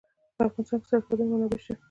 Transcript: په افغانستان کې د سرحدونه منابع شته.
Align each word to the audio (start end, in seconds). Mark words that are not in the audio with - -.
په 0.35 0.41
افغانستان 0.47 0.77
کې 0.81 0.85
د 0.87 0.89
سرحدونه 0.91 1.23
منابع 1.31 1.59
شته. 1.63 1.73